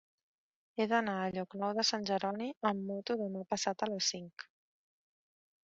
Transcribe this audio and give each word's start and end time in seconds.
He 0.79 0.87
d'anar 0.93 1.17
a 1.17 1.27
Llocnou 1.35 1.75
de 1.81 1.85
Sant 1.91 2.09
Jeroni 2.11 2.49
amb 2.71 2.83
moto 2.89 3.19
demà 3.23 3.47
passat 3.55 3.85
a 3.85 3.91
les 3.95 4.11
cinc. 4.17 4.51